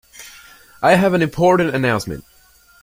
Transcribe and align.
I 0.81 0.95
have 0.95 1.13
an 1.13 1.21
important 1.21 1.75
announcement 1.75 2.23